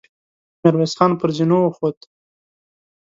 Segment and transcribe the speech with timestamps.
[0.61, 1.99] ميرويس خان پر زينو وخوت.